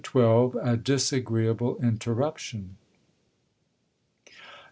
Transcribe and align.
—A 0.63 0.77
disagreeable 0.81 1.77
interruption. 1.77 2.77